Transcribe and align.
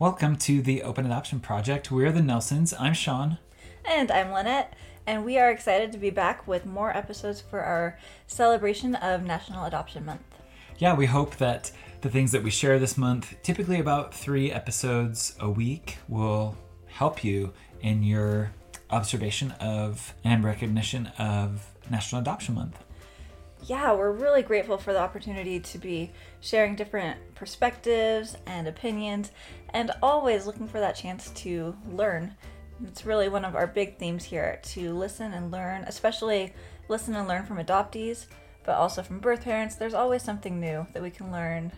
Welcome 0.00 0.36
to 0.36 0.62
the 0.62 0.84
Open 0.84 1.06
Adoption 1.06 1.40
Project. 1.40 1.90
We're 1.90 2.12
the 2.12 2.22
Nelsons. 2.22 2.72
I'm 2.72 2.94
Sean. 2.94 3.38
And 3.84 4.12
I'm 4.12 4.30
Lynette. 4.30 4.74
And 5.08 5.24
we 5.24 5.40
are 5.40 5.50
excited 5.50 5.90
to 5.90 5.98
be 5.98 6.10
back 6.10 6.46
with 6.46 6.64
more 6.64 6.96
episodes 6.96 7.40
for 7.40 7.62
our 7.62 7.98
celebration 8.28 8.94
of 8.94 9.24
National 9.24 9.64
Adoption 9.64 10.06
Month. 10.06 10.22
Yeah, 10.78 10.94
we 10.94 11.06
hope 11.06 11.38
that 11.38 11.72
the 12.02 12.08
things 12.08 12.30
that 12.30 12.44
we 12.44 12.50
share 12.50 12.78
this 12.78 12.96
month, 12.96 13.42
typically 13.42 13.80
about 13.80 14.14
three 14.14 14.52
episodes 14.52 15.34
a 15.40 15.50
week, 15.50 15.98
will 16.06 16.56
help 16.86 17.24
you 17.24 17.52
in 17.80 18.04
your 18.04 18.52
observation 18.90 19.50
of 19.58 20.14
and 20.22 20.44
recognition 20.44 21.08
of 21.18 21.72
National 21.90 22.20
Adoption 22.20 22.54
Month. 22.54 22.84
Yeah, 23.68 23.92
we're 23.92 24.12
really 24.12 24.40
grateful 24.40 24.78
for 24.78 24.94
the 24.94 24.98
opportunity 24.98 25.60
to 25.60 25.78
be 25.78 26.10
sharing 26.40 26.74
different 26.74 27.18
perspectives 27.34 28.34
and 28.46 28.66
opinions 28.66 29.30
and 29.74 29.90
always 30.02 30.46
looking 30.46 30.66
for 30.66 30.80
that 30.80 30.96
chance 30.96 31.28
to 31.42 31.76
learn. 31.90 32.34
It's 32.84 33.04
really 33.04 33.28
one 33.28 33.44
of 33.44 33.54
our 33.54 33.66
big 33.66 33.98
themes 33.98 34.24
here 34.24 34.58
to 34.62 34.94
listen 34.94 35.34
and 35.34 35.50
learn, 35.50 35.82
especially 35.82 36.54
listen 36.88 37.14
and 37.14 37.28
learn 37.28 37.44
from 37.44 37.58
adoptees, 37.58 38.24
but 38.64 38.76
also 38.76 39.02
from 39.02 39.18
birth 39.18 39.44
parents. 39.44 39.74
There's 39.74 39.92
always 39.92 40.22
something 40.22 40.58
new 40.58 40.86
that 40.94 41.02
we 41.02 41.10
can 41.10 41.30
learn 41.30 41.70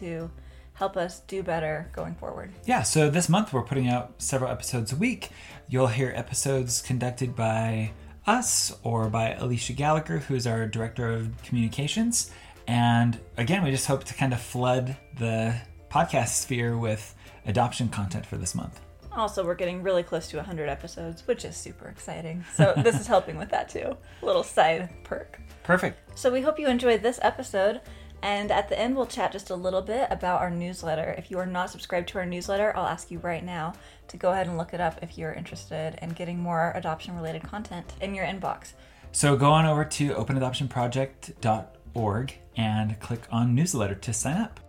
to 0.00 0.28
help 0.72 0.96
us 0.96 1.20
do 1.28 1.44
better 1.44 1.88
going 1.94 2.16
forward. 2.16 2.50
Yeah, 2.64 2.82
so 2.82 3.08
this 3.08 3.28
month 3.28 3.52
we're 3.52 3.62
putting 3.62 3.86
out 3.86 4.14
several 4.18 4.50
episodes 4.50 4.92
a 4.92 4.96
week. 4.96 5.30
You'll 5.68 5.86
hear 5.86 6.12
episodes 6.16 6.82
conducted 6.82 7.36
by 7.36 7.92
us 8.26 8.76
or 8.82 9.08
by 9.08 9.34
Alicia 9.34 9.72
Gallagher, 9.72 10.18
who's 10.18 10.46
our 10.46 10.66
director 10.66 11.12
of 11.12 11.30
communications. 11.42 12.30
And 12.66 13.18
again, 13.36 13.62
we 13.62 13.70
just 13.70 13.86
hope 13.86 14.04
to 14.04 14.14
kind 14.14 14.32
of 14.32 14.40
flood 14.40 14.96
the 15.18 15.54
podcast 15.90 16.28
sphere 16.28 16.76
with 16.76 17.14
adoption 17.46 17.88
content 17.88 18.26
for 18.26 18.36
this 18.36 18.54
month. 18.54 18.80
Also, 19.12 19.44
we're 19.44 19.54
getting 19.54 19.82
really 19.82 20.02
close 20.02 20.28
to 20.28 20.36
100 20.36 20.68
episodes, 20.68 21.26
which 21.26 21.44
is 21.44 21.56
super 21.56 21.88
exciting. 21.88 22.44
So, 22.54 22.74
this 22.82 23.00
is 23.00 23.06
helping 23.06 23.38
with 23.38 23.48
that 23.50 23.68
too. 23.68 23.96
Little 24.20 24.42
side 24.42 24.90
perk. 25.04 25.40
Perfect. 25.62 26.18
So, 26.18 26.30
we 26.30 26.42
hope 26.42 26.58
you 26.58 26.68
enjoyed 26.68 27.02
this 27.02 27.18
episode. 27.22 27.80
And 28.22 28.50
at 28.50 28.68
the 28.68 28.78
end, 28.78 28.96
we'll 28.96 29.06
chat 29.06 29.32
just 29.32 29.50
a 29.50 29.54
little 29.54 29.82
bit 29.82 30.08
about 30.10 30.40
our 30.40 30.50
newsletter. 30.50 31.14
If 31.16 31.30
you 31.30 31.38
are 31.38 31.46
not 31.46 31.70
subscribed 31.70 32.08
to 32.08 32.18
our 32.18 32.26
newsletter, 32.26 32.76
I'll 32.76 32.86
ask 32.86 33.10
you 33.10 33.18
right 33.20 33.44
now 33.44 33.74
to 34.08 34.16
go 34.16 34.32
ahead 34.32 34.46
and 34.46 34.58
look 34.58 34.74
it 34.74 34.80
up 34.80 34.98
if 35.02 35.18
you're 35.18 35.32
interested 35.32 35.98
in 36.02 36.10
getting 36.10 36.38
more 36.38 36.72
adoption 36.74 37.16
related 37.16 37.42
content 37.42 37.94
in 38.00 38.14
your 38.14 38.24
inbox. 38.24 38.72
So 39.12 39.36
go 39.36 39.50
on 39.50 39.66
over 39.66 39.84
to 39.84 40.14
openadoptionproject.org 40.14 42.38
and 42.56 43.00
click 43.00 43.22
on 43.30 43.54
newsletter 43.54 43.94
to 43.94 44.12
sign 44.12 44.36
up. 44.36 44.60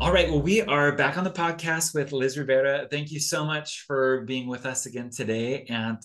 All 0.00 0.12
right, 0.12 0.30
well, 0.30 0.40
we 0.40 0.62
are 0.62 0.92
back 0.92 1.18
on 1.18 1.24
the 1.24 1.30
podcast 1.30 1.94
with 1.94 2.12
Liz 2.12 2.38
Rivera. 2.38 2.86
Thank 2.90 3.10
you 3.10 3.20
so 3.20 3.44
much 3.44 3.84
for 3.86 4.22
being 4.22 4.48
with 4.48 4.64
us 4.64 4.86
again 4.86 5.10
today. 5.10 5.66
And 5.68 5.98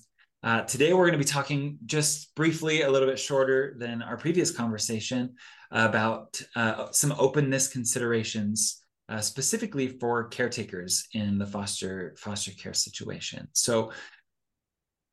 uh, 0.44 0.62
today, 0.64 0.94
we're 0.94 1.06
going 1.06 1.14
to 1.14 1.18
be 1.18 1.24
talking 1.24 1.78
just 1.86 2.36
briefly, 2.36 2.82
a 2.82 2.92
little 2.92 3.08
bit 3.08 3.18
shorter 3.18 3.76
than 3.78 4.02
our 4.02 4.18
previous 4.18 4.52
conversation, 4.52 5.36
about 5.72 6.40
uh, 6.56 6.88
some 6.92 7.14
openness 7.18 7.68
considerations, 7.68 8.84
uh, 9.10 9.20
specifically 9.22 9.88
for 9.88 10.28
caretakers 10.28 11.08
in 11.14 11.38
the 11.38 11.48
foster 11.48 12.14
foster 12.18 12.52
care 12.52 12.74
situation. 12.74 13.48
So, 13.54 13.92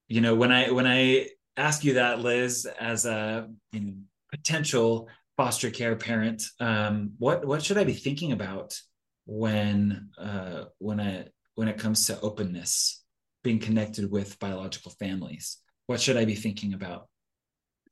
you 0.09 0.21
know, 0.21 0.35
when 0.35 0.53
I 0.53 0.71
when 0.71 0.87
I 0.87 1.29
ask 1.57 1.85
you 1.85 1.95
that, 1.95 2.21
Liz, 2.21 2.67
as 2.79 3.07
a 3.07 3.49
you 3.73 3.81
know, 3.81 3.93
potential 4.31 5.09
foster 5.37 5.71
care 5.71 5.97
parent, 5.97 6.43
um, 6.61 7.13
what 7.19 7.47
what 7.47 7.63
should 7.63 7.79
I 7.79 7.85
be 7.85 7.95
thinking 7.95 8.33
about 8.33 8.79
when 9.27 10.11
uh, 10.19 10.65
when 10.79 11.01
I 11.01 11.27
when 11.55 11.69
it 11.69 11.79
comes 11.79 12.07
to 12.07 12.21
openness? 12.21 13.00
Being 13.43 13.59
connected 13.59 14.11
with 14.11 14.39
biological 14.39 14.93
families? 14.93 15.59
What 15.87 16.01
should 16.01 16.17
I 16.17 16.25
be 16.25 16.35
thinking 16.35 16.75
about? 16.75 17.09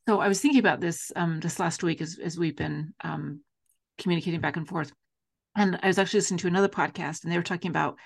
So 0.06 0.20
I 0.20 0.28
was 0.28 0.40
thinking 0.40 0.60
about 0.60 0.80
this 0.80 1.12
um, 1.16 1.40
this 1.40 1.58
last 1.58 1.82
week 1.82 2.00
as 2.00 2.18
as 2.22 2.38
we've 2.38 2.56
been 2.56 2.94
um, 3.04 3.42
communicating 3.98 4.40
back 4.40 4.56
and 4.56 4.66
forth, 4.66 4.92
and 5.56 5.78
I 5.82 5.88
was 5.88 5.98
actually 5.98 6.18
listening 6.18 6.38
to 6.38 6.46
another 6.46 6.68
podcast, 6.68 7.24
and 7.24 7.32
they 7.32 7.36
were 7.36 7.42
talking 7.42 7.70
about 7.70 7.96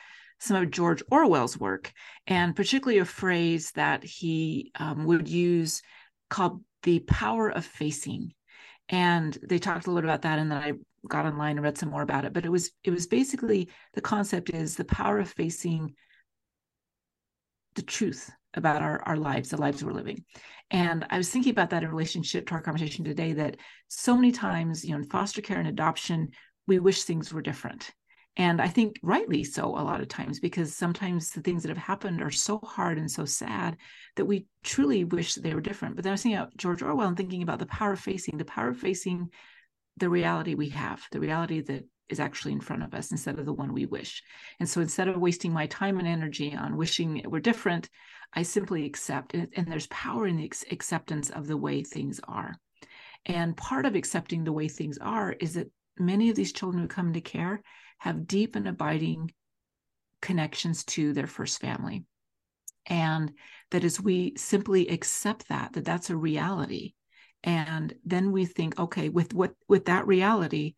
some 0.41 0.57
of 0.57 0.71
George 0.73 1.03
Orwell's 1.13 1.57
work, 1.57 1.93
and 2.27 2.57
particularly 2.57 2.99
a 2.99 3.05
phrase 3.05 3.71
that 3.73 4.03
he 4.03 4.73
um, 4.75 5.05
would 5.05 5.29
use 5.29 5.83
called 6.29 6.65
the 6.83 6.99
power 7.01 7.49
of 7.49 7.65
facing. 7.65 8.33
And 8.89 9.39
they 9.49 9.61
talked 9.61 9.87
a 9.87 9.93
little 9.93 10.11
about 10.11 10.23
that, 10.23 10.41
and 10.41 10.51
then 10.51 10.59
I 10.59 10.73
got 11.09 11.27
online 11.27 11.57
and 11.57 11.65
read 11.65 11.79
some 11.79 11.91
more 11.91 12.03
about 12.03 12.25
it. 12.25 12.33
But 12.33 12.45
it 12.45 12.51
was 12.51 12.73
it 12.83 12.91
was 12.91 13.07
basically 13.07 13.69
the 13.95 14.01
concept 14.01 14.51
is 14.51 14.75
the 14.75 14.85
power 14.85 15.21
of 15.21 15.31
facing 15.31 15.95
the 17.75 17.83
truth 17.83 18.31
about 18.55 18.83
our, 18.83 19.03
our 19.05 19.17
lives, 19.17 19.51
the 19.51 19.57
lives 19.57 19.83
we're 19.83 19.93
living. 19.93 20.25
And 20.71 21.07
I 21.11 21.19
was 21.19 21.31
thinking 21.31 21.53
about 21.53 21.71
that 21.71 21.83
in 21.83 21.91
relationship 21.91 22.47
to 22.47 22.55
our 22.55 22.63
conversation 22.63 23.05
today 23.05 23.33
that 23.35 23.57
so 23.89 24.15
many 24.15 24.33
times, 24.33 24.85
you 24.85 24.91
know, 24.91 24.99
in 24.99 25.05
foster 25.05 25.41
care 25.41 25.59
and 25.59 25.69
adoption, 25.69 26.31
we 26.67 26.79
wish 26.79 27.05
things 27.05 27.33
were 27.33 27.43
different. 27.43 27.91
And 28.37 28.63
I 28.63 28.69
think 28.69 28.99
rightly 29.03 29.45
so 29.45 29.67
a 29.67 29.85
lot 29.85 30.01
of 30.01 30.09
times, 30.09 30.41
because 30.41 30.75
sometimes 30.75 31.31
the 31.31 31.43
things 31.43 31.63
that 31.63 31.69
have 31.69 31.77
happened 31.77 32.23
are 32.23 32.31
so 32.31 32.59
hard 32.59 32.97
and 32.97 33.11
so 33.11 33.27
sad 33.27 33.77
that 34.17 34.25
we 34.25 34.47
truly 34.65 35.05
wish 35.05 35.35
they 35.35 35.55
were 35.55 35.61
different. 35.61 35.97
But 35.97 36.05
then 36.05 36.13
I 36.13 36.15
was 36.15 36.23
thinking 36.23 36.39
about 36.39 36.57
George 36.57 36.83
Orwell 36.83 37.09
and 37.09 37.17
thinking 37.17 37.43
about 37.43 37.59
the 37.59 37.67
power 37.67 37.93
of 37.93 38.01
facing, 38.01 38.39
the 38.39 38.45
power 38.47 38.69
of 38.69 38.79
facing 38.79 39.29
the 39.99 40.09
reality 40.09 40.55
we 40.55 40.71
have, 40.71 41.03
the 41.13 41.21
reality 41.21 41.61
that 41.61 41.85
is 42.09 42.21
actually 42.21 42.53
in 42.53 42.61
front 42.61 42.83
of 42.83 42.95
us 42.95 43.11
instead 43.11 43.39
of 43.39 43.47
the 43.47 43.53
one 43.53 43.73
we 43.73 43.87
wish. 43.87 44.23
And 44.61 44.69
so 44.69 44.81
instead 44.81 45.09
of 45.09 45.17
wasting 45.17 45.53
my 45.53 45.67
time 45.67 45.99
and 45.99 46.09
energy 46.09 46.55
on 46.55 46.77
wishing 46.77 47.19
it 47.19 47.31
were 47.31 47.41
different, 47.41 47.89
I 48.33 48.43
simply 48.43 48.85
accept. 48.85 49.35
And, 49.35 49.49
and 49.57 49.67
there's 49.67 49.87
power 49.89 50.27
in 50.27 50.37
the 50.37 50.51
acceptance 50.71 51.31
of 51.31 51.47
the 51.47 51.57
way 51.57 51.83
things 51.83 52.21
are. 52.27 52.57
And 53.27 53.57
part 53.57 53.87
of 53.87 53.95
accepting 53.95 54.45
the 54.45 54.53
way 54.53 54.69
things 54.69 54.99
are 54.99 55.33
is 55.33 55.55
that 55.55 55.71
many 55.99 56.31
of 56.31 56.37
these 56.37 56.53
children 56.53 56.83
who 56.83 56.89
come 56.89 57.09
into 57.09 57.21
care 57.21 57.63
have 57.99 58.27
deep 58.27 58.57
and 58.57 58.67
abiding 58.67 59.31
connections 60.21 60.85
to 60.85 61.13
their 61.13 61.27
first 61.27 61.61
family. 61.61 62.05
And 62.87 63.33
that 63.71 63.85
as 63.85 64.01
we 64.01 64.35
simply 64.37 64.89
accept 64.89 65.49
that, 65.49 65.75
that 65.75 65.85
that's 65.85 66.11
a 66.11 66.17
reality. 66.17 66.95
And 67.45 67.95
then 68.05 68.33
we 68.33 68.45
think, 68.45 68.79
okay, 68.79 69.09
with 69.09 69.35
what 69.35 69.53
with 69.69 69.87
that 69.87 70.07
reality, 70.07 70.75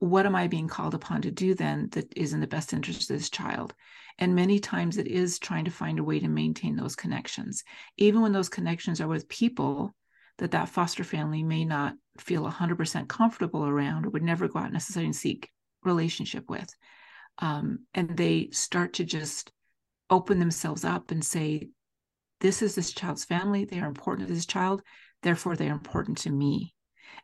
what 0.00 0.26
am 0.26 0.34
I 0.34 0.48
being 0.48 0.66
called 0.66 0.94
upon 0.94 1.22
to 1.22 1.30
do 1.30 1.54
then 1.54 1.88
that 1.92 2.12
is 2.16 2.32
in 2.32 2.40
the 2.40 2.46
best 2.46 2.72
interest 2.72 3.02
of 3.02 3.16
this 3.16 3.30
child? 3.30 3.74
And 4.18 4.34
many 4.34 4.58
times 4.58 4.96
it 4.96 5.06
is 5.06 5.38
trying 5.38 5.66
to 5.66 5.70
find 5.70 5.98
a 5.98 6.04
way 6.04 6.18
to 6.20 6.28
maintain 6.28 6.74
those 6.74 6.96
connections, 6.96 7.62
even 7.98 8.22
when 8.22 8.32
those 8.32 8.48
connections 8.48 9.00
are 9.00 9.08
with 9.08 9.28
people 9.28 9.94
that 10.38 10.52
that 10.52 10.70
foster 10.70 11.04
family 11.04 11.42
may 11.42 11.66
not 11.66 11.94
feel 12.18 12.50
100% 12.50 13.08
comfortable 13.08 13.66
around 13.66 14.06
or 14.06 14.10
would 14.10 14.22
never 14.22 14.48
go 14.48 14.58
out 14.58 14.72
necessarily 14.72 15.06
and 15.06 15.16
seek 15.16 15.50
relationship 15.84 16.48
with. 16.48 16.74
Um, 17.38 17.80
and 17.94 18.16
they 18.16 18.48
start 18.52 18.94
to 18.94 19.04
just 19.04 19.52
open 20.08 20.38
themselves 20.38 20.84
up 20.84 21.10
and 21.10 21.22
say, 21.22 21.68
this 22.40 22.62
is 22.62 22.74
this 22.74 22.92
child's 22.92 23.24
family. 23.24 23.66
They 23.66 23.80
are 23.80 23.88
important 23.88 24.28
to 24.28 24.34
this 24.34 24.46
child. 24.46 24.82
Therefore, 25.22 25.56
they 25.56 25.68
are 25.68 25.72
important 25.72 26.18
to 26.18 26.30
me. 26.30 26.74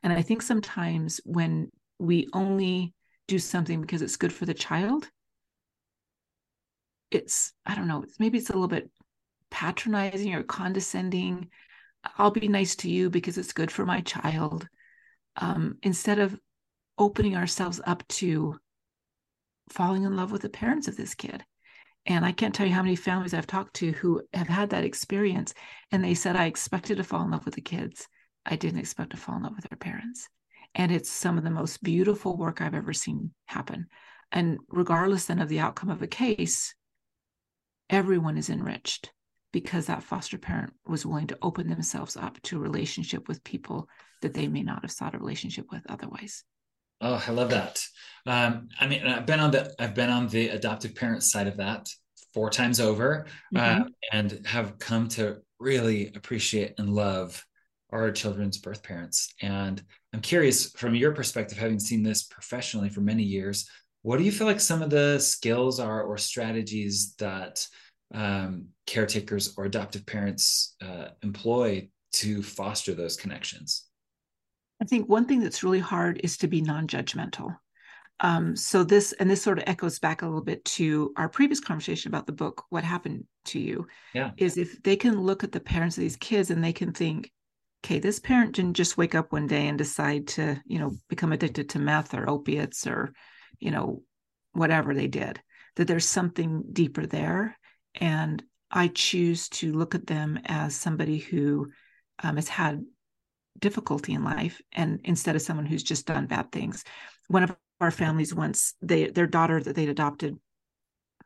And 0.03 0.13
I 0.13 0.21
think 0.21 0.43
sometimes 0.43 1.21
when 1.25 1.71
we 1.99 2.29
only 2.33 2.95
do 3.29 3.39
something 3.39 3.81
because 3.81 4.03
it's 4.03 4.17
good 4.17 4.33
for 4.33 4.47
the 4.47 4.55
child. 4.55 5.09
It's 7.11 7.53
i 7.65 7.75
don't 7.75 7.87
know 7.87 8.05
maybe 8.19 8.37
it's 8.37 8.51
a 8.51 8.53
little 8.53 8.69
bit 8.69 8.91
patronizing 9.51 10.35
or 10.35 10.43
condescending. 10.43 11.49
I'll 12.19 12.31
be 12.31 12.49
nice 12.49 12.77
to 12.77 12.91
you 12.91 13.11
because 13.11 13.39
it's 13.39 13.53
good 13.53 13.71
for 13.71 13.87
my 13.87 14.01
child. 14.01 14.69
Um, 15.37 15.79
instead 15.83 16.19
of 16.19 16.39
opening 16.99 17.37
ourselves 17.37 17.81
up 17.87 18.07
to 18.09 18.59
falling 19.71 20.05
in 20.05 20.17
love 20.17 20.33
with 20.33 20.43
the 20.43 20.49
parents 20.49 20.89
of 20.89 20.97
this 20.97 21.15
kid. 21.15 21.45
And 22.07 22.25
i 22.25 22.33
can't 22.33 22.55
tell 22.55 22.67
you 22.67 22.73
how 22.73 22.83
many 22.83 22.97
families 22.97 23.35
i've 23.35 23.47
talked 23.49 23.75
to 23.77 23.93
who 23.93 24.23
have 24.33 24.49
had 24.49 24.71
that 24.71 24.85
experience 24.85 25.55
and 25.91 26.05
they 26.05 26.15
said 26.15 26.37
i 26.37 26.47
expected 26.47 26.99
to 26.99 27.05
fall 27.05 27.23
in 27.23 27.31
love 27.31 27.45
with 27.45 27.55
the 27.55 27.61
kids. 27.61 28.09
I 28.45 28.57
didn't 28.57 28.79
expect 28.79 29.11
to 29.11 29.17
fall 29.17 29.37
in 29.37 29.43
love 29.43 29.57
with 29.57 29.69
their 29.69 29.79
parents 29.79 30.29
and 30.77 30.93
it's 30.93 31.11
some 31.11 31.39
of 31.39 31.45
the 31.45 31.51
most 31.51 31.83
beautiful 31.83 32.37
work 32.37 32.61
I've 32.61 32.75
ever 32.75 32.93
seen 32.93 33.33
happen. 33.47 33.87
And 34.31 34.59
regardless 34.69 35.25
then 35.25 35.41
of 35.41 35.49
the 35.49 35.61
outcome 35.61 35.89
of 35.89 36.03
a 36.03 36.07
case, 36.07 36.75
everyone 37.89 38.37
is 38.37 38.51
enriched 38.51 39.11
because 39.53 39.87
that 39.87 40.03
foster 40.03 40.37
parent 40.37 40.75
was 40.87 41.07
willing 41.07 41.29
to 41.29 41.39
open 41.41 41.69
themselves 41.69 42.17
up 42.17 42.41
to 42.43 42.59
a 42.59 42.61
relationship 42.61 43.27
with 43.27 43.43
people 43.43 43.89
that 44.21 44.35
they 44.35 44.47
may 44.49 44.63
not 44.63 44.83
have 44.83 44.93
sought 44.93 45.15
a 45.15 45.19
relationship 45.19 45.67
with 45.73 45.83
otherwise. 45.89 46.45
Oh, 47.01 47.23
I 47.27 47.31
love 47.31 47.51
that. 47.51 47.83
Um, 48.27 48.69
I 48.79 48.87
mean, 48.87 49.07
I've 49.07 49.27
been 49.27 49.41
on 49.41 49.53
the 49.53 49.75
I've 49.79 49.95
been 49.95 50.11
on 50.11 50.29
the 50.29 50.49
adoptive 50.49 50.95
parent 50.95 51.23
side 51.23 51.47
of 51.47 51.57
that 51.57 51.89
four 52.35 52.51
times 52.51 52.81
over, 52.81 53.27
uh, 53.55 53.59
mm-hmm. 53.59 53.83
uh, 53.83 53.85
and 54.13 54.47
have 54.47 54.79
come 54.79 55.09
to 55.09 55.39
really 55.59 56.13
appreciate 56.15 56.75
and 56.79 56.91
love 56.91 57.43
our 57.91 58.11
children's 58.11 58.59
birth 58.59 58.83
parents. 58.83 59.35
And 59.41 59.83
I'm 60.13 60.21
curious, 60.21 60.73
from 60.73 60.95
your 60.95 61.13
perspective, 61.13 61.59
having 61.59 61.79
seen 61.79 62.03
this 62.03 62.25
professionally 62.25 62.89
for 62.89 63.01
many 63.01 63.23
years, 63.23 63.69
what 64.03 64.19
do 64.19 64.25
you 64.25 64.33
feel 64.33 64.47
like 64.47 64.61
some 64.61 64.83
of 64.83 64.91
the 64.91 65.19
skills 65.19 65.81
are 65.81 66.03
or 66.03 66.19
strategies 66.19 67.15
that 67.17 67.67
um, 68.15 68.69
caretakers 68.87 69.55
or 69.57 69.65
adoptive 69.65 70.07
parents 70.07 70.77
uh, 70.81 71.09
employ 71.23 71.89
to 72.13 72.43
foster 72.43 72.95
those 72.95 73.17
connections? 73.17 73.85
I 74.81 74.85
think 74.85 75.09
one 75.09 75.27
thing 75.27 75.41
that's 75.41 75.63
really 75.63 75.81
hard 75.81 76.21
is 76.23 76.37
to 76.39 76.49
be 76.49 76.61
non-judgmental. 76.61 77.57
Um, 78.21 78.57
so 78.57 78.83
this 78.83 79.13
and 79.13 79.29
this 79.29 79.43
sort 79.43 79.59
of 79.59 79.65
echoes 79.67 79.99
back 79.99 80.23
a 80.23 80.27
little 80.27 80.43
bit 80.43 80.65
to 80.65 81.13
our 81.17 81.29
previous 81.29 81.61
conversation 81.61 82.09
about 82.09 82.27
the 82.27 82.33
book 82.33 82.65
what 82.71 82.83
happened 82.83 83.25
to 83.45 83.59
you 83.59 83.87
yeah 84.15 84.31
is 84.39 84.57
if 84.57 84.83
they 84.83 84.97
can 84.97 85.21
look 85.21 85.45
at 85.45 85.53
the 85.53 85.61
parents 85.61 85.99
of 85.99 86.01
these 86.01 86.17
kids 86.17 86.51
and 86.51 86.65
they 86.65 86.73
can 86.73 86.93
think 86.93 87.31
okay 87.87 88.01
this 88.01 88.19
parent 88.19 88.57
didn't 88.57 88.75
just 88.75 88.97
wake 88.97 89.15
up 89.15 89.31
one 89.31 89.47
day 89.47 89.69
and 89.69 89.79
decide 89.79 90.27
to 90.27 90.61
you 90.67 90.79
know 90.79 90.91
become 91.09 91.33
addicted 91.33 91.69
to 91.69 91.79
meth 91.79 92.15
or 92.15 92.29
opiates 92.29 92.85
or 92.85 93.13
you 93.61 93.71
know 93.71 94.03
whatever 94.53 94.93
they 94.93 95.07
did 95.07 95.41
that 95.77 95.87
there's 95.87 96.07
something 96.07 96.65
deeper 96.73 97.07
there. 97.07 97.57
And 97.95 98.43
i 98.71 98.89
choose 98.89 99.49
to 99.49 99.73
look 99.73 99.95
at 99.95 100.09
them 100.09 100.41
as 100.47 100.75
somebody 100.75 101.19
who 101.19 101.71
um, 102.23 102.35
has 102.35 102.49
had 102.49 102.83
difficulty 103.59 104.13
in 104.13 104.25
life 104.25 104.61
and 104.73 105.01
instead 105.05 105.37
of 105.37 105.43
someone 105.43 105.67
who's 105.67 105.85
just 105.85 106.07
done 106.07 106.27
bad 106.27 106.51
things. 106.51 106.83
One 107.29 107.45
of 107.45 107.57
our 107.81 107.93
families 107.93 108.35
once 108.35 108.75
they 108.83 109.11
their 109.11 109.29
daughter 109.29 109.63
that 109.63 109.77
they'd 109.77 109.89
adopted 109.89 110.37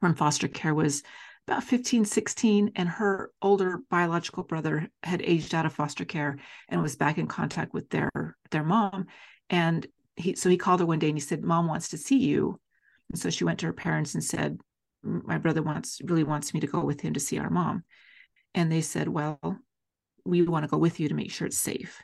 from 0.00 0.14
foster 0.14 0.48
care 0.48 0.74
was 0.74 1.02
about 1.50 1.64
15 1.64 2.04
16 2.04 2.70
and 2.76 2.88
her 2.88 3.32
older 3.42 3.80
biological 3.90 4.44
brother 4.44 4.88
had 5.02 5.20
aged 5.20 5.52
out 5.52 5.66
of 5.66 5.72
foster 5.72 6.04
care 6.04 6.38
and 6.68 6.80
was 6.80 6.94
back 6.94 7.18
in 7.18 7.26
contact 7.26 7.74
with 7.74 7.90
their 7.90 8.36
their 8.52 8.62
mom. 8.62 9.06
And 9.48 9.84
he 10.14 10.36
so 10.36 10.48
he 10.48 10.56
called 10.56 10.78
her 10.78 10.86
one 10.86 11.00
day 11.00 11.08
and 11.08 11.16
he 11.16 11.20
said 11.20 11.42
mom 11.42 11.66
wants 11.66 11.88
to 11.88 11.98
see 11.98 12.18
you. 12.18 12.60
And 13.10 13.18
so 13.18 13.30
she 13.30 13.42
went 13.42 13.58
to 13.60 13.66
her 13.66 13.72
parents 13.72 14.14
and 14.14 14.22
said 14.22 14.60
my 15.02 15.38
brother 15.38 15.60
wants 15.60 16.00
really 16.04 16.22
wants 16.22 16.54
me 16.54 16.60
to 16.60 16.68
go 16.68 16.84
with 16.84 17.00
him 17.00 17.14
to 17.14 17.20
see 17.20 17.38
our 17.38 17.50
mom. 17.50 17.82
And 18.54 18.70
they 18.70 18.80
said 18.80 19.08
well 19.08 19.40
we 20.24 20.42
want 20.42 20.62
to 20.64 20.70
go 20.70 20.78
with 20.78 21.00
you 21.00 21.08
to 21.08 21.14
make 21.14 21.32
sure 21.32 21.48
it's 21.48 21.58
safe. 21.58 22.00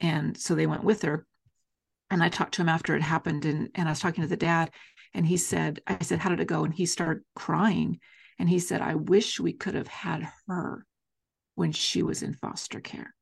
And 0.00 0.36
so 0.36 0.56
they 0.56 0.66
went 0.66 0.82
with 0.82 1.02
her. 1.02 1.24
And 2.10 2.20
I 2.20 2.30
talked 2.30 2.54
to 2.54 2.62
him 2.62 2.68
after 2.68 2.96
it 2.96 3.02
happened 3.02 3.44
and 3.44 3.68
and 3.76 3.86
I 3.86 3.92
was 3.92 4.00
talking 4.00 4.22
to 4.22 4.28
the 4.28 4.36
dad 4.36 4.72
and 5.14 5.24
he 5.24 5.36
said 5.36 5.82
I 5.86 6.02
said 6.02 6.18
how 6.18 6.30
did 6.30 6.40
it 6.40 6.48
go? 6.48 6.64
And 6.64 6.74
he 6.74 6.86
started 6.86 7.22
crying 7.36 8.00
and 8.38 8.48
he 8.48 8.58
said 8.58 8.80
I 8.80 8.94
wish 8.94 9.40
we 9.40 9.52
could 9.52 9.74
have 9.74 9.88
had 9.88 10.28
her 10.48 10.86
when 11.54 11.72
she 11.72 12.02
was 12.02 12.22
in 12.22 12.34
foster 12.34 12.80
care. 12.80 13.14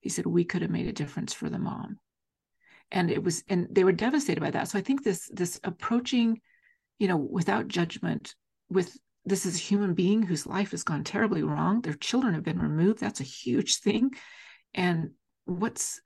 He 0.00 0.08
said 0.08 0.26
we 0.26 0.44
could 0.44 0.62
have 0.62 0.70
made 0.70 0.86
a 0.86 0.92
difference 0.92 1.32
for 1.32 1.48
the 1.48 1.58
mom. 1.58 1.98
And 2.90 3.10
it 3.10 3.22
was 3.22 3.44
and 3.48 3.68
they 3.70 3.84
were 3.84 3.92
devastated 3.92 4.40
by 4.40 4.50
that. 4.50 4.68
So 4.68 4.78
I 4.78 4.82
think 4.82 5.04
this 5.04 5.30
this 5.32 5.60
approaching 5.64 6.40
you 6.98 7.08
know 7.08 7.16
without 7.16 7.68
judgment 7.68 8.34
with 8.68 8.96
this 9.24 9.46
is 9.46 9.56
a 9.56 9.60
human 9.60 9.94
being 9.94 10.22
whose 10.22 10.46
life 10.46 10.70
has 10.70 10.82
gone 10.82 11.04
terribly 11.04 11.42
wrong. 11.42 11.82
Their 11.82 11.94
children 11.94 12.34
have 12.34 12.42
been 12.42 12.58
removed. 12.58 13.00
That's 13.00 13.20
a 13.20 13.24
huge 13.24 13.76
thing. 13.76 14.10
And 14.74 15.10
what's 15.44 16.00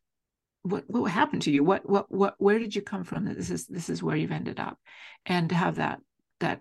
what 0.63 0.85
what 0.89 1.11
happened 1.11 1.43
to 1.43 1.51
you 1.51 1.63
what 1.63 1.89
what 1.89 2.11
what 2.11 2.35
where 2.39 2.59
did 2.59 2.75
you 2.75 2.81
come 2.81 3.05
from 3.05 3.27
this 3.27 3.51
is 3.51 3.67
this 3.67 3.91
is 3.91 4.03
where 4.03 4.17
you've 4.17 4.33
ended 4.33 4.59
up 4.59 4.79
and 5.27 5.51
to 5.51 5.55
have 5.55 5.77
that 5.77 6.01
that 6.41 6.61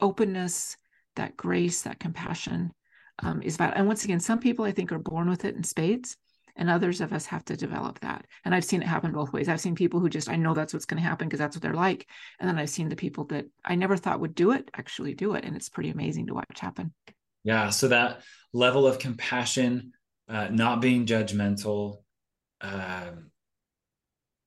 openness 0.00 0.76
that 1.18 1.36
grace 1.36 1.82
that 1.82 2.00
compassion 2.00 2.72
um, 3.20 3.42
is 3.42 3.56
vital 3.56 3.76
and 3.76 3.86
once 3.86 4.04
again 4.04 4.20
some 4.20 4.38
people 4.38 4.64
i 4.64 4.72
think 4.72 4.90
are 4.90 4.98
born 4.98 5.28
with 5.28 5.44
it 5.44 5.54
in 5.54 5.62
spades 5.62 6.16
and 6.58 6.68
others 6.68 7.00
of 7.00 7.12
us 7.12 7.24
have 7.26 7.44
to 7.46 7.56
develop 7.56 8.00
that. 8.00 8.26
And 8.44 8.54
i've 8.54 8.64
seen 8.64 8.82
it 8.82 8.88
happen 8.88 9.12
both 9.12 9.32
ways. 9.32 9.48
I've 9.48 9.60
seen 9.60 9.74
people 9.74 10.00
who 10.00 10.10
just 10.10 10.28
i 10.28 10.36
know 10.36 10.52
that's 10.52 10.74
what's 10.74 10.84
going 10.84 11.02
to 11.02 11.08
happen 11.08 11.28
because 11.28 11.38
that's 11.38 11.56
what 11.56 11.62
they're 11.62 11.72
like. 11.72 12.06
And 12.38 12.48
then 12.48 12.58
i've 12.58 12.68
seen 12.68 12.88
the 12.88 12.96
people 12.96 13.24
that 13.26 13.46
i 13.64 13.74
never 13.74 13.96
thought 13.96 14.20
would 14.20 14.34
do 14.34 14.50
it 14.50 14.70
actually 14.74 15.14
do 15.14 15.34
it 15.34 15.44
and 15.44 15.56
it's 15.56 15.70
pretty 15.70 15.90
amazing 15.90 16.26
to 16.26 16.34
watch 16.34 16.60
happen. 16.60 16.92
Yeah 17.44 17.70
so 17.70 17.88
that 17.88 18.22
level 18.52 18.86
of 18.86 18.98
compassion 18.98 19.92
uh, 20.28 20.48
not 20.50 20.82
being 20.82 21.06
judgmental 21.06 22.02
um, 22.60 23.30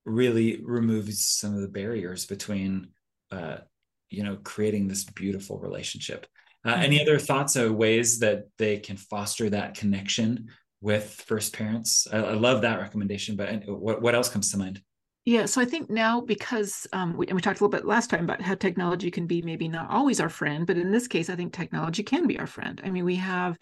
really 0.06 0.62
removes 0.64 1.26
some 1.26 1.56
of 1.56 1.62
the 1.62 1.68
barriers 1.68 2.26
between 2.26 2.90
uh, 3.32 3.58
you 4.10 4.24
know 4.24 4.38
creating 4.44 4.88
this 4.88 5.06
beautiful 5.06 5.60
relationship 5.60 6.28
uh, 6.66 6.76
any 6.78 7.02
other 7.02 7.18
thoughts 7.18 7.58
or 7.58 7.72
ways 7.72 8.20
that 8.20 8.46
they 8.58 8.78
can 8.78 8.98
foster 8.98 9.50
that 9.50 9.76
connection 9.76 10.50
with 10.82 11.24
first 11.28 11.54
parents? 11.54 12.08
I, 12.12 12.18
I 12.18 12.34
love 12.34 12.62
that 12.62 12.80
recommendation 12.80 13.36
but 13.36 13.68
what, 13.68 14.02
what 14.02 14.16
else 14.16 14.30
comes 14.30 14.52
to 14.52 14.58
mind? 14.58 14.82
Yeah, 15.24 15.46
so 15.46 15.62
I 15.62 15.66
think 15.66 15.90
now 15.90 16.22
because 16.22 16.88
um, 16.94 17.16
we, 17.16 17.28
and 17.28 17.36
we 17.36 17.42
talked 17.42 17.60
a 17.60 17.64
little 17.64 17.78
bit 17.78 17.86
last 17.86 18.10
time 18.10 18.24
about 18.24 18.42
how 18.42 18.56
technology 18.56 19.12
can 19.12 19.28
be 19.28 19.44
maybe 19.44 19.68
not 19.68 19.92
always 19.92 20.20
our 20.20 20.30
friend, 20.30 20.66
but 20.66 20.78
in 20.78 20.92
this 20.92 21.08
case, 21.08 21.30
I 21.30 21.36
think 21.36 21.54
technology 21.54 22.02
can 22.02 22.26
be 22.26 22.40
our 22.40 22.48
friend. 22.48 22.82
I 22.84 22.90
mean, 22.90 23.06
we 23.06 23.18
have 23.18 23.58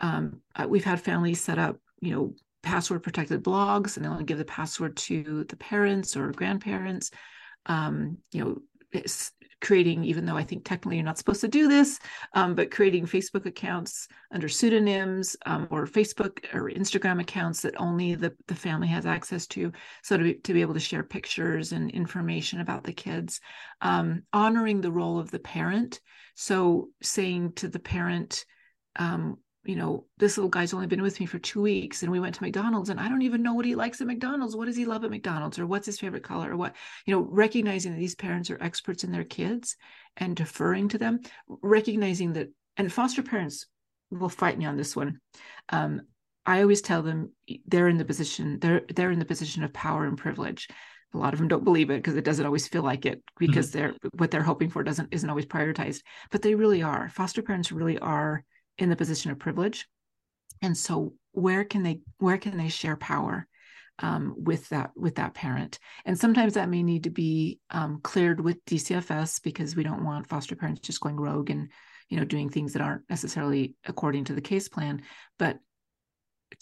um, 0.00 0.40
uh, 0.56 0.66
we've 0.66 0.84
had 0.84 1.00
families 1.00 1.42
set 1.42 1.58
up, 1.58 1.76
you 2.00 2.12
know, 2.12 2.34
password 2.62 3.02
protected 3.02 3.44
blogs 3.44 3.96
and 3.96 4.04
they 4.04 4.08
only 4.08 4.24
give 4.24 4.38
the 4.38 4.44
password 4.46 4.96
to 4.96 5.44
the 5.48 5.56
parents 5.56 6.16
or 6.16 6.32
grandparents. 6.32 7.10
Um, 7.66 8.18
you 8.32 8.44
know 8.44 8.58
creating 9.64 10.04
even 10.04 10.24
though 10.24 10.36
i 10.36 10.44
think 10.44 10.64
technically 10.64 10.96
you're 10.96 11.04
not 11.04 11.18
supposed 11.18 11.40
to 11.40 11.48
do 11.48 11.66
this 11.66 11.98
um, 12.34 12.54
but 12.54 12.70
creating 12.70 13.06
facebook 13.06 13.46
accounts 13.46 14.06
under 14.30 14.48
pseudonyms 14.48 15.36
um, 15.46 15.66
or 15.70 15.86
facebook 15.86 16.44
or 16.54 16.70
instagram 16.70 17.20
accounts 17.20 17.62
that 17.62 17.74
only 17.78 18.14
the, 18.14 18.32
the 18.46 18.54
family 18.54 18.88
has 18.88 19.06
access 19.06 19.46
to. 19.46 19.72
So 20.02 20.16
to 20.16 20.24
be, 20.24 20.34
to 20.34 20.52
be 20.52 20.60
able 20.60 20.74
to 20.74 20.80
share 20.80 21.02
pictures 21.02 21.72
and 21.72 21.90
information 21.90 22.60
about 22.60 22.84
the 22.84 22.92
kids 22.92 23.40
um, 23.80 24.22
honoring 24.32 24.80
the 24.80 24.92
role 24.92 25.18
of 25.18 25.30
the 25.30 25.38
parent. 25.38 26.00
So 26.34 26.88
saying 27.02 27.52
to 27.54 27.68
the 27.68 27.78
parent 27.78 28.44
um, 28.96 29.38
you 29.64 29.76
know, 29.76 30.04
this 30.18 30.36
little 30.36 30.50
guy's 30.50 30.74
only 30.74 30.86
been 30.86 31.02
with 31.02 31.18
me 31.20 31.26
for 31.26 31.38
two 31.38 31.62
weeks 31.62 32.02
and 32.02 32.12
we 32.12 32.20
went 32.20 32.34
to 32.34 32.42
McDonald's 32.42 32.90
and 32.90 33.00
I 33.00 33.08
don't 33.08 33.22
even 33.22 33.42
know 33.42 33.54
what 33.54 33.64
he 33.64 33.74
likes 33.74 34.00
at 34.00 34.06
McDonald's. 34.06 34.54
What 34.54 34.66
does 34.66 34.76
he 34.76 34.84
love 34.84 35.04
at 35.04 35.10
McDonald's 35.10 35.58
or 35.58 35.66
what's 35.66 35.86
his 35.86 35.98
favorite 35.98 36.22
color 36.22 36.52
or 36.52 36.56
what, 36.56 36.76
you 37.06 37.14
know, 37.14 37.26
recognizing 37.30 37.92
that 37.92 37.98
these 37.98 38.14
parents 38.14 38.50
are 38.50 38.62
experts 38.62 39.04
in 39.04 39.12
their 39.12 39.24
kids 39.24 39.76
and 40.16 40.36
deferring 40.36 40.88
to 40.88 40.98
them, 40.98 41.20
recognizing 41.48 42.34
that, 42.34 42.48
and 42.76 42.92
foster 42.92 43.22
parents 43.22 43.66
will 44.10 44.28
fight 44.28 44.58
me 44.58 44.66
on 44.66 44.76
this 44.76 44.94
one. 44.94 45.20
Um, 45.70 46.02
I 46.46 46.60
always 46.60 46.82
tell 46.82 47.02
them 47.02 47.32
they're 47.66 47.88
in 47.88 47.98
the 47.98 48.04
position, 48.04 48.58
they're, 48.60 48.82
they're 48.94 49.10
in 49.10 49.18
the 49.18 49.24
position 49.24 49.64
of 49.64 49.72
power 49.72 50.04
and 50.04 50.18
privilege. 50.18 50.68
A 51.14 51.18
lot 51.18 51.32
of 51.32 51.38
them 51.38 51.48
don't 51.48 51.64
believe 51.64 51.90
it 51.90 52.02
because 52.02 52.16
it 52.16 52.24
doesn't 52.24 52.44
always 52.44 52.66
feel 52.66 52.82
like 52.82 53.06
it 53.06 53.22
because 53.38 53.68
mm-hmm. 53.68 53.78
they're 53.78 53.94
what 54.16 54.32
they're 54.32 54.42
hoping 54.42 54.68
for 54.68 54.82
doesn't 54.82 55.10
isn't 55.12 55.30
always 55.30 55.46
prioritized. 55.46 56.02
But 56.32 56.42
they 56.42 56.56
really 56.56 56.82
are. 56.82 57.08
Foster 57.08 57.40
parents 57.40 57.70
really 57.70 58.00
are 58.00 58.42
in 58.78 58.90
the 58.90 58.96
position 58.96 59.30
of 59.30 59.38
privilege. 59.38 59.86
And 60.62 60.76
so 60.76 61.14
where 61.32 61.64
can 61.64 61.82
they 61.82 62.00
where 62.18 62.38
can 62.38 62.56
they 62.56 62.68
share 62.68 62.96
power 62.96 63.46
um, 63.98 64.34
with 64.36 64.68
that 64.70 64.90
with 64.96 65.16
that 65.16 65.34
parent? 65.34 65.78
And 66.04 66.18
sometimes 66.18 66.54
that 66.54 66.68
may 66.68 66.82
need 66.82 67.04
to 67.04 67.10
be 67.10 67.60
um, 67.70 68.00
cleared 68.02 68.40
with 68.40 68.64
dcfs 68.64 69.42
because 69.42 69.76
we 69.76 69.82
don't 69.82 70.04
want 70.04 70.28
foster 70.28 70.56
parents 70.56 70.80
just 70.80 71.00
going 71.00 71.16
rogue 71.16 71.50
and 71.50 71.70
you 72.08 72.16
know 72.16 72.24
doing 72.24 72.48
things 72.48 72.72
that 72.72 72.82
aren't 72.82 73.08
necessarily 73.10 73.74
according 73.86 74.24
to 74.24 74.34
the 74.34 74.40
case 74.40 74.68
plan. 74.68 75.02
But 75.38 75.58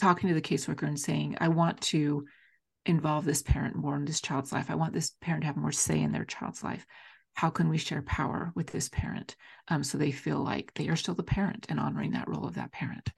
talking 0.01 0.29
to 0.29 0.35
the 0.35 0.41
caseworker 0.41 0.85
and 0.85 0.99
saying 0.99 1.37
i 1.39 1.49
want 1.49 1.79
to 1.79 2.25
involve 2.87 3.25
this 3.25 3.43
parent 3.43 3.77
more 3.77 3.95
in 3.97 4.05
this 4.05 4.21
child's 4.21 4.53
life. 4.53 4.71
I 4.71 4.75
want 4.75 4.93
this 4.93 5.13
parent 5.21 5.43
to 5.43 5.47
have 5.47 5.57
more 5.57 5.73
say 5.73 6.01
in 6.01 6.13
their 6.13 6.25
child's 6.25 6.65
life 6.65 6.87
how 7.35 7.51
can 7.51 7.69
we 7.69 7.79
share 7.79 8.03
power 8.03 8.53
with 8.55 8.69
this 8.69 8.89
parent? 8.89 9.37
Um, 9.69 9.83
so 9.83 9.99
they 9.99 10.11
feel 10.11 10.43
like 10.43 10.73
they 10.75 10.89
are 10.89 10.97
still 10.97 11.15
the 11.15 11.23
parent 11.23 11.67
and 11.69 11.81
honoring 11.81 12.13
that 12.13 12.29
role 12.29 12.47
of 12.47 12.55
that 12.55 12.73
parent. 12.73 13.11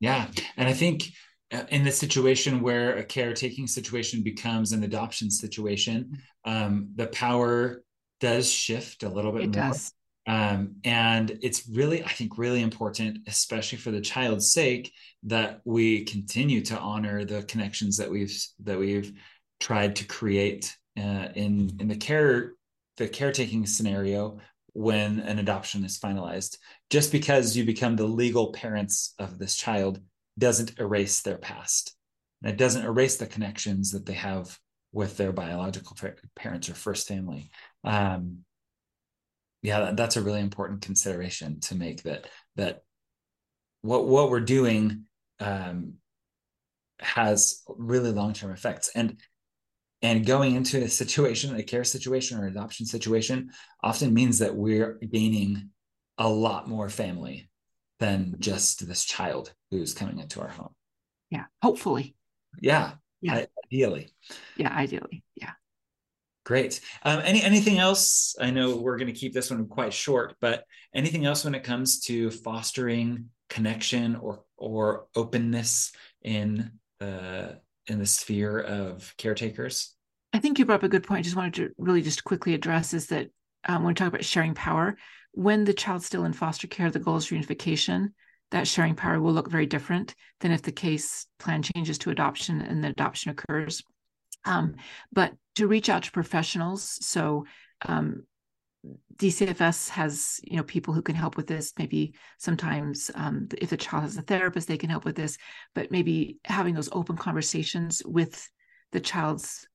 Yeah 0.00 0.28
and 0.56 0.68
i 0.68 0.72
think 0.72 1.04
uh, 1.52 1.64
in 1.70 1.84
the 1.84 1.90
situation 1.90 2.60
where 2.60 2.96
a 2.96 3.04
caretaking 3.04 3.66
situation 3.66 4.22
becomes 4.22 4.72
an 4.72 4.84
adoption 4.84 5.30
situation 5.30 6.18
um, 6.44 6.90
the 6.94 7.06
power 7.06 7.82
does 8.20 8.50
shift 8.50 9.02
a 9.02 9.08
little 9.08 9.32
bit 9.32 9.42
it 9.42 9.56
more. 9.56 9.70
does. 9.70 9.92
Um, 10.26 10.76
and 10.84 11.38
it's 11.42 11.68
really 11.68 12.04
i 12.04 12.08
think 12.08 12.36
really 12.36 12.62
important 12.62 13.20
especially 13.26 13.78
for 13.78 13.90
the 13.90 14.00
child's 14.00 14.52
sake 14.52 14.92
that 15.24 15.60
we 15.64 16.04
continue 16.04 16.60
to 16.62 16.78
honor 16.78 17.24
the 17.24 17.42
connections 17.44 17.96
that 17.96 18.10
we've 18.10 18.36
that 18.64 18.78
we've 18.78 19.12
tried 19.58 19.96
to 19.96 20.04
create 20.04 20.76
uh, 20.98 21.28
in 21.34 21.76
in 21.80 21.88
the 21.88 21.96
care 21.96 22.52
the 22.98 23.08
caretaking 23.08 23.64
scenario 23.66 24.38
when 24.74 25.20
an 25.20 25.38
adoption 25.38 25.84
is 25.84 25.98
finalized. 25.98 26.58
Just 26.90 27.10
because 27.10 27.56
you 27.56 27.64
become 27.64 27.96
the 27.96 28.04
legal 28.04 28.52
parents 28.52 29.14
of 29.18 29.38
this 29.38 29.56
child 29.56 30.00
doesn't 30.38 30.78
erase 30.78 31.22
their 31.22 31.38
past. 31.38 31.96
And 32.42 32.52
it 32.52 32.58
doesn't 32.58 32.84
erase 32.84 33.16
the 33.16 33.26
connections 33.26 33.92
that 33.92 34.06
they 34.06 34.12
have 34.12 34.58
with 34.92 35.16
their 35.16 35.32
biological 35.32 35.96
parents 36.36 36.68
or 36.68 36.74
first 36.74 37.08
family. 37.08 37.50
Um, 37.84 38.44
yeah, 39.62 39.92
that's 39.92 40.16
a 40.16 40.22
really 40.22 40.40
important 40.40 40.82
consideration 40.82 41.60
to 41.60 41.74
make 41.74 42.04
that 42.04 42.28
that 42.56 42.82
what 43.82 44.06
what 44.06 44.30
we're 44.30 44.40
doing 44.40 45.04
um, 45.40 45.94
has 47.00 47.62
really 47.66 48.12
long-term 48.12 48.52
effects 48.52 48.90
and 48.94 49.20
and 50.02 50.26
going 50.26 50.54
into 50.54 50.82
a 50.82 50.88
situation 50.88 51.54
a 51.56 51.62
care 51.62 51.84
situation 51.84 52.38
or 52.38 52.46
adoption 52.46 52.86
situation 52.86 53.50
often 53.82 54.14
means 54.14 54.38
that 54.38 54.54
we're 54.54 54.98
gaining 55.10 55.70
a 56.18 56.28
lot 56.28 56.68
more 56.68 56.88
family 56.88 57.48
than 57.98 58.36
just 58.38 58.86
this 58.86 59.04
child 59.04 59.52
who's 59.70 59.94
coming 59.94 60.18
into 60.18 60.40
our 60.40 60.48
home. 60.48 60.74
Yeah 61.30 61.44
hopefully. 61.62 62.14
Yeah 62.60 62.92
yeah. 63.20 63.46
Ideally. 63.66 64.10
Yeah 64.56 64.72
ideally 64.74 65.24
yeah. 65.36 65.52
Great. 66.44 66.80
Um, 67.02 67.20
any 67.24 67.42
anything 67.42 67.78
else? 67.78 68.34
I 68.40 68.50
know 68.50 68.76
we're 68.76 68.96
going 68.96 69.12
to 69.12 69.18
keep 69.18 69.34
this 69.34 69.50
one 69.50 69.66
quite 69.66 69.92
short 69.92 70.36
but 70.40 70.64
anything 70.94 71.26
else 71.26 71.44
when 71.44 71.54
it 71.54 71.64
comes 71.64 72.00
to 72.00 72.30
fostering 72.30 73.30
connection 73.48 74.16
or 74.16 74.44
or 74.56 75.06
openness 75.14 75.92
in 76.22 76.72
the 77.00 77.60
in 77.88 77.98
the 77.98 78.06
sphere 78.06 78.60
of 78.60 79.14
caretakers? 79.16 79.94
I 80.32 80.38
think 80.38 80.58
you 80.58 80.66
brought 80.66 80.76
up 80.76 80.82
a 80.82 80.88
good 80.88 81.04
point. 81.04 81.20
I 81.20 81.22
just 81.22 81.36
wanted 81.36 81.54
to 81.54 81.70
really 81.78 82.02
just 82.02 82.24
quickly 82.24 82.54
address 82.54 82.92
is 82.94 83.06
that 83.06 83.28
um, 83.66 83.82
when 83.82 83.92
we 83.92 83.94
talk 83.94 84.08
about 84.08 84.24
sharing 84.24 84.54
power 84.54 84.96
when 85.32 85.64
the 85.64 85.74
child's 85.74 86.06
still 86.06 86.24
in 86.24 86.32
foster 86.32 86.66
care 86.66 86.90
the 86.90 86.98
goal 86.98 87.16
is 87.16 87.28
reunification. 87.28 88.08
That 88.50 88.66
sharing 88.66 88.94
power 88.94 89.20
will 89.20 89.32
look 89.32 89.50
very 89.50 89.66
different 89.66 90.14
than 90.40 90.52
if 90.52 90.62
the 90.62 90.72
case 90.72 91.26
plan 91.38 91.62
changes 91.62 91.98
to 91.98 92.10
adoption 92.10 92.62
and 92.62 92.82
the 92.82 92.88
adoption 92.88 93.30
occurs. 93.30 93.82
Um, 94.44 94.76
but 95.12 95.34
to 95.56 95.66
reach 95.66 95.88
out 95.88 96.04
to 96.04 96.12
professionals 96.12 96.98
so 97.06 97.44
um, 97.86 98.24
DCFS 99.18 99.88
has 99.90 100.40
you 100.44 100.56
know 100.56 100.62
people 100.62 100.94
who 100.94 101.02
can 101.02 101.16
help 101.16 101.36
with 101.36 101.46
this. 101.46 101.72
Maybe 101.78 102.14
sometimes 102.38 103.10
um, 103.14 103.48
if 103.58 103.70
the 103.70 103.76
child 103.76 104.04
has 104.04 104.16
a 104.16 104.22
therapist, 104.22 104.68
they 104.68 104.78
can 104.78 104.90
help 104.90 105.04
with 105.04 105.16
this. 105.16 105.36
But 105.74 105.90
maybe 105.90 106.38
having 106.44 106.74
those 106.74 106.88
open 106.92 107.16
conversations 107.16 108.02
with 108.04 108.48
the 108.92 109.00
child's 109.00 109.66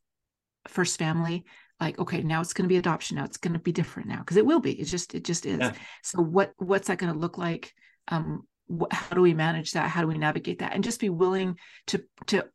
first 0.69 0.97
family, 0.97 1.43
like 1.79 1.99
okay, 1.99 2.21
now 2.21 2.39
it's 2.39 2.53
going 2.53 2.63
to 2.63 2.73
be 2.73 2.77
adoption. 2.77 3.17
Now 3.17 3.25
it's 3.25 3.37
going 3.37 3.53
to 3.53 3.59
be 3.59 3.73
different 3.73 4.07
now 4.07 4.19
because 4.19 4.37
it 4.37 4.45
will 4.45 4.61
be. 4.61 4.79
It 4.79 4.85
just 4.85 5.13
it 5.13 5.25
just 5.25 5.45
is. 5.45 5.59
Yeah. 5.59 5.73
So 6.03 6.21
what 6.21 6.53
what's 6.57 6.87
that 6.87 6.97
going 6.97 7.13
to 7.13 7.19
look 7.19 7.37
like? 7.37 7.73
Um, 8.07 8.47
what, 8.67 8.93
how 8.93 9.13
do 9.15 9.21
we 9.21 9.33
manage 9.33 9.73
that? 9.73 9.89
How 9.89 10.01
do 10.01 10.07
we 10.07 10.17
navigate 10.17 10.59
that? 10.59 10.73
And 10.73 10.83
just 10.83 11.01
be 11.01 11.09
willing 11.09 11.57
to 11.87 12.01
to 12.27 12.45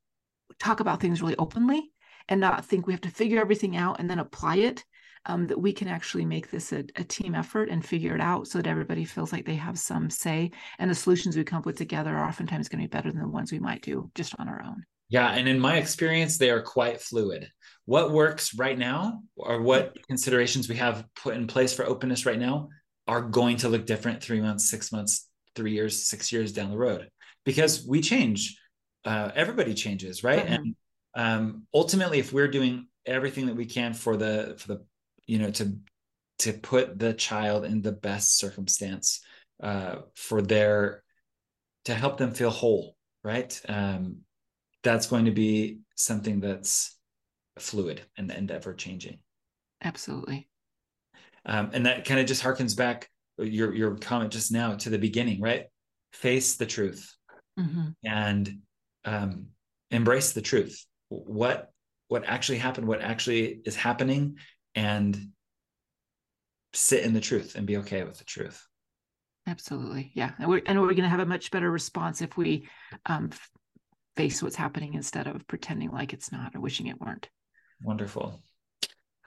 talk 0.59 0.81
about 0.81 1.01
things 1.01 1.21
really 1.21 1.37
openly 1.37 1.91
and 2.29 2.41
not 2.41 2.65
think 2.65 2.87
we 2.87 2.95
have 2.95 3.03
to 3.03 3.11
figure 3.11 3.41
everything 3.41 3.77
out 3.77 4.01
and 4.01 4.09
then 4.09 4.19
apply 4.19 4.57
it 4.57 4.85
um, 5.27 5.47
that 5.47 5.61
we 5.61 5.73
can 5.73 5.89
actually 5.89 6.25
make 6.25 6.51
this 6.51 6.73
a, 6.73 6.85
a, 6.97 7.05
team 7.05 7.35
effort 7.35 7.69
and 7.69 7.85
figure 7.85 8.15
it 8.15 8.21
out 8.21 8.47
so 8.47 8.59
that 8.59 8.67
everybody 8.67 9.05
feels 9.05 9.33
like 9.33 9.45
they 9.45 9.55
have 9.55 9.79
some 9.79 10.11
say. 10.11 10.51
And 10.79 10.91
the 10.91 10.95
solutions 10.95 11.37
we 11.37 11.45
come 11.45 11.59
up 11.59 11.67
with 11.67 11.77
together 11.77 12.17
are 12.17 12.29
oftentimes 12.29 12.69
going 12.69 12.83
to 12.83 12.89
be 12.89 12.97
better 12.97 13.11
than 13.11 13.23
the 13.23 13.29
ones 13.29 13.53
we 13.53 13.59
might 13.59 13.83
do 13.83 14.11
just 14.15 14.35
on 14.39 14.49
our 14.49 14.63
own. 14.65 14.85
Yeah 15.09 15.31
and 15.31 15.49
in 15.49 15.59
my 15.59 15.77
experience 15.77 16.39
they 16.39 16.51
are 16.51 16.63
quite 16.63 17.01
fluid. 17.01 17.51
What 17.87 18.13
works 18.13 18.55
right 18.55 18.79
now 18.79 19.23
or 19.37 19.63
what 19.63 19.97
considerations 20.07 20.69
we 20.69 20.77
have 20.77 21.05
put 21.17 21.35
in 21.35 21.47
place 21.47 21.73
for 21.73 21.87
openness 21.87 22.27
right 22.27 22.39
now 22.39 22.69
are 23.07 23.23
going 23.23 23.57
to 23.59 23.71
look 23.71 23.87
different 23.87 24.23
three 24.23 24.41
months 24.41 24.71
six 24.71 24.93
months 24.93 25.29
three 25.55 25.73
years 25.73 26.07
six 26.07 26.31
years 26.31 26.53
down 26.53 26.71
the 26.71 26.77
road. 26.77 27.09
Because 27.45 27.87
we 27.87 28.03
change 28.03 28.59
uh, 29.05 29.31
everybody 29.35 29.73
changes 29.73 30.23
right? 30.23 30.45
Mm-hmm. 30.45 30.53
and 30.53 30.77
um, 31.15 31.67
ultimately 31.73 32.19
if 32.19 32.33
we're 32.33 32.49
doing 32.49 32.89
everything 33.07 33.47
that 33.47 33.57
we 33.57 33.65
can 33.65 33.95
for 33.95 34.17
the 34.17 34.57
for 34.59 34.69
the 34.69 34.85
you 35.29 35.39
know 35.39 35.51
to 35.53 35.77
to 36.41 36.53
put 36.53 36.99
the 36.99 37.13
child 37.13 37.65
in 37.65 37.83
the 37.83 37.93
best 37.93 38.39
circumstance 38.39 39.21
uh, 39.63 39.97
for 40.15 40.43
their 40.43 41.05
to 41.85 41.95
help 41.95 42.19
them 42.19 42.33
feel 42.33 42.51
whole 42.51 42.97
right? 43.25 43.61
Um, 43.69 44.19
that's 44.83 45.07
going 45.07 45.25
to 45.25 45.33
be 45.33 45.81
something 45.97 46.41
that's 46.41 46.97
fluid 47.59 48.01
and, 48.17 48.31
and 48.31 48.51
ever 48.51 48.75
changing 48.75 49.19
absolutely. 49.85 50.49
Um, 51.45 51.71
and 51.73 51.87
that 51.87 52.05
kind 52.05 52.21
of 52.21 52.27
just 52.27 52.43
harkens 52.43 52.77
back 52.77 53.09
your 53.39 53.75
your 53.75 53.97
comment 53.97 54.33
just 54.33 54.51
now 54.51 54.75
to 54.75 54.91
the 54.91 54.99
beginning 54.99 55.41
right? 55.41 55.67
Face 56.13 56.57
the 56.57 56.67
truth. 56.67 57.15
Mm-hmm. 57.59 57.89
and 58.05 58.59
um, 59.05 59.47
embrace 59.91 60.33
the 60.33 60.41
truth. 60.41 60.87
What 61.09 61.73
what 62.07 62.25
actually 62.25 62.59
happened 62.59 62.87
what 62.87 63.01
actually 63.03 63.61
is 63.65 63.75
happening 63.75 64.37
and 64.79 65.19
sit 66.73 67.03
in 67.03 67.13
the 67.13 67.21
truth 67.21 67.57
and 67.57 67.67
be 67.67 67.79
okay 67.79 68.05
with 68.05 68.19
the 68.19 68.25
truth. 68.25 68.65
Absolutely. 69.47 70.13
Yeah. 70.15 70.33
And 70.39 70.49
we're, 70.49 70.63
and 70.67 70.81
we're 70.81 70.89
going 70.89 71.03
to 71.03 71.09
have 71.09 71.21
a 71.21 71.27
much 71.27 71.51
better 71.51 71.71
response 71.71 72.23
if 72.23 72.37
we 72.37 72.69
um, 73.07 73.31
face 74.17 74.41
what's 74.43 74.55
happening 74.55 74.95
instead 74.95 75.27
of 75.27 75.47
pretending 75.49 75.91
like 75.91 76.13
it's 76.13 76.31
not 76.31 76.55
or 76.55 76.61
wishing 76.61 76.87
it 76.87 77.01
weren't. 77.01 77.29
Wonderful. 77.83 78.41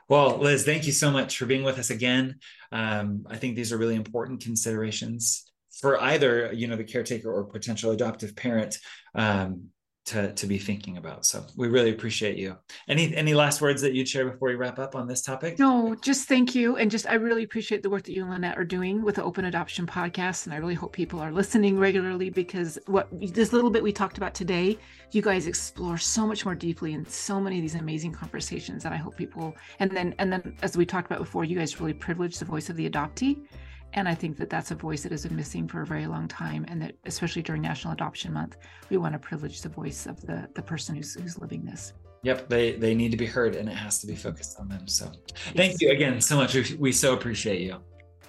Well 0.08 0.38
liz 0.40 0.66
thank 0.66 0.86
you 0.86 0.92
so 0.92 1.10
much 1.10 1.38
for 1.38 1.46
being 1.46 1.64
with 1.64 1.80
us 1.80 1.90
again. 1.90 2.36
Um, 2.72 3.26
i 3.30 3.38
think 3.38 3.56
these 3.56 3.72
are 3.72 3.78
really 3.78 3.96
important 3.96 4.44
considerations 4.44 5.50
for 5.80 6.02
either 6.02 6.52
you 6.52 6.68
know 6.68 6.76
the 6.76 6.84
caretaker 6.84 7.32
or 7.32 7.46
potential 7.46 7.92
adoptive 7.92 8.36
parent. 8.36 8.78
Um, 9.16 9.70
to 10.06 10.34
to 10.34 10.48
be 10.48 10.58
thinking 10.58 10.98
about. 10.98 11.26
So 11.26 11.46
we 11.56 11.68
really 11.68 11.92
appreciate 11.92 12.38
you. 12.38 12.58
Any 12.88 13.16
any 13.16 13.34
last 13.34 13.62
words 13.62 13.82
that 13.82 13.94
you'd 13.94 14.08
share 14.08 14.30
before 14.30 14.50
we 14.50 14.56
wrap 14.56 14.80
up 14.80 14.96
on 14.96 15.08
this 15.08 15.22
topic? 15.22 15.60
No, 15.60 15.96
just 16.02 16.28
thank 16.28 16.56
you, 16.56 16.78
and 16.78 16.90
just 16.90 17.08
I 17.08 17.16
really 17.16 17.44
appreciate 17.44 17.84
the 17.84 17.90
work 17.90 18.04
that 18.04 18.14
you 18.14 18.24
and 18.24 18.32
Lynette 18.32 18.58
are 18.58 18.64
doing 18.64 19.04
with 19.04 19.16
the 19.16 19.24
Open 19.24 19.46
Adoption 19.46 19.86
podcast, 19.86 20.46
and 20.46 20.54
I 20.54 20.58
really 20.58 20.74
hope 20.74 20.94
people 20.94 21.20
are 21.20 21.32
listening 21.32 21.78
regularly 21.78 22.30
because 22.30 22.80
what 22.88 23.08
this 23.12 23.54
little 23.54 23.70
bit 23.70 23.84
we 23.84 23.92
talked 23.92 24.18
about 24.18 24.34
today, 24.34 24.78
you 25.12 25.22
guys 25.22 25.46
explore 25.46 25.98
so 25.98 26.26
much 26.26 26.46
more 26.46 26.56
deeply 26.56 26.94
in 26.94 27.06
so 27.06 27.40
many 27.40 27.58
of 27.58 27.62
these 27.62 27.76
amazing 27.76 28.12
conversations, 28.12 28.86
and 28.86 28.94
I 28.94 28.98
hope 28.98 29.16
people 29.16 29.56
and 29.80 29.92
then 29.92 30.16
and 30.18 30.34
then 30.34 30.58
as 30.64 30.76
we 30.76 30.86
talked 30.86 31.12
about 31.12 31.20
before, 31.20 31.46
you 31.46 31.58
guys 31.58 31.80
really 31.80 31.94
privilege 31.94 32.40
the 32.40 32.46
voice 32.46 32.70
of 32.70 32.76
the 32.76 32.90
adoptee 32.90 33.46
and 33.94 34.08
I 34.08 34.16
think 34.16 34.38
that 34.38 34.50
that's 34.50 34.72
a 34.72 34.76
voice 34.76 35.04
that 35.04 35.12
has 35.12 35.26
been 35.26 35.36
missing 35.36 35.68
for 35.68 35.82
a 35.82 35.86
very 35.86 36.08
long 36.08 36.28
time, 36.28 36.66
and 36.68 36.82
that 36.82 36.96
especially 37.06 37.42
during 37.42 37.62
National 37.62 37.94
Adoption 37.94 38.32
Month, 38.32 38.58
we 38.90 38.98
want 38.98 39.14
to 39.14 39.20
privilege 39.20 39.62
the 39.62 39.70
voice 39.70 40.06
of 40.06 40.22
the 40.22 40.48
the 40.56 40.62
person 40.62 40.96
who's 40.96 41.14
who's 41.16 41.38
living 41.40 41.66
this. 41.66 41.94
Yep, 42.24 42.50
they 42.50 42.74
they 42.74 42.94
need 42.94 43.12
to 43.12 43.18
be 43.18 43.26
heard, 43.26 43.56
and 43.56 43.68
it 43.68 43.76
has 43.76 44.00
to 44.02 44.08
be 44.08 44.16
focused 44.16 44.60
on 44.60 44.70
them. 44.70 44.88
So, 44.88 45.12
yes. 45.28 45.54
thank 45.56 45.82
you 45.82 45.92
again 45.92 46.22
so 46.22 46.38
much. 46.38 46.54
We, 46.54 46.76
we 46.80 46.92
so 46.92 47.14
appreciate 47.14 47.62
you. 47.62 47.78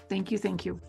Thank 0.09 0.31
you. 0.31 0.39
Thank 0.39 0.65
you. 0.65 0.81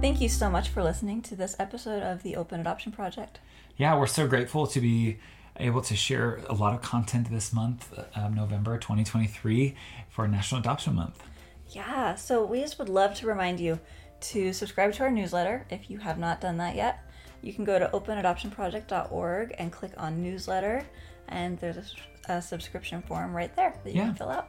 Thank 0.00 0.20
you 0.20 0.28
so 0.28 0.50
much 0.50 0.68
for 0.68 0.82
listening 0.82 1.22
to 1.22 1.34
this 1.34 1.56
episode 1.58 2.02
of 2.02 2.22
the 2.22 2.36
Open 2.36 2.60
Adoption 2.60 2.92
Project. 2.92 3.40
Yeah, 3.78 3.98
we're 3.98 4.06
so 4.06 4.28
grateful 4.28 4.66
to 4.66 4.80
be 4.80 5.18
able 5.56 5.80
to 5.82 5.94
share 5.94 6.40
a 6.48 6.54
lot 6.54 6.74
of 6.74 6.82
content 6.82 7.30
this 7.30 7.52
month, 7.52 7.92
um, 8.14 8.34
November 8.34 8.76
2023, 8.78 9.74
for 10.08 10.26
National 10.26 10.60
Adoption 10.60 10.94
Month. 10.94 11.22
Yeah, 11.70 12.14
so 12.14 12.44
we 12.44 12.60
just 12.60 12.78
would 12.78 12.88
love 12.88 13.14
to 13.16 13.26
remind 13.26 13.60
you 13.60 13.80
to 14.20 14.52
subscribe 14.52 14.92
to 14.94 15.02
our 15.04 15.10
newsletter 15.10 15.66
if 15.70 15.90
you 15.90 15.98
have 15.98 16.18
not 16.18 16.40
done 16.40 16.56
that 16.58 16.74
yet. 16.74 17.04
You 17.42 17.52
can 17.52 17.64
go 17.64 17.78
to 17.78 17.88
openadoptionproject.org 17.88 19.54
and 19.58 19.70
click 19.70 19.92
on 19.96 20.22
newsletter, 20.22 20.86
and 21.28 21.58
there's 21.58 21.76
a, 21.76 22.32
a 22.34 22.42
subscription 22.42 23.02
form 23.02 23.34
right 23.34 23.54
there 23.54 23.74
that 23.84 23.90
you 23.90 24.00
yeah. 24.00 24.06
can 24.06 24.14
fill 24.14 24.30
out. 24.30 24.48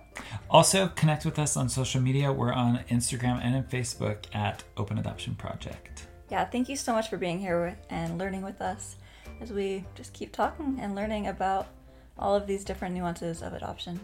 Also, 0.50 0.88
connect 0.90 1.26
with 1.26 1.38
us 1.38 1.58
on 1.58 1.68
social 1.68 2.02
media. 2.02 2.32
We're 2.32 2.54
on 2.54 2.80
Instagram 2.90 3.44
and 3.44 3.56
on 3.56 3.64
Facebook 3.64 4.34
at 4.34 4.64
Open 4.78 4.98
Adoption 4.98 5.36
Project. 5.36 6.08
Yeah, 6.30 6.46
thank 6.46 6.70
you 6.70 6.76
so 6.76 6.94
much 6.94 7.10
for 7.10 7.18
being 7.18 7.40
here 7.40 7.78
and 7.90 8.18
learning 8.18 8.42
with 8.42 8.62
us 8.62 8.96
as 9.42 9.52
we 9.52 9.86
just 9.96 10.14
keep 10.14 10.32
talking 10.32 10.80
and 10.80 10.96
learning 10.96 11.28
about 11.28 11.68
all 12.18 12.36
of 12.36 12.48
these 12.48 12.64
different 12.64 12.96
nuances 12.96 13.42
of 13.42 13.54
adoption. 13.54 14.00